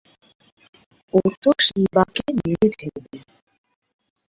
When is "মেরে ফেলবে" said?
2.37-3.17